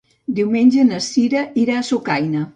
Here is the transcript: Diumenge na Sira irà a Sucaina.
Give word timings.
Diumenge 0.39 0.85
na 0.87 1.03
Sira 1.09 1.45
irà 1.67 1.79
a 1.83 1.87
Sucaina. 1.93 2.45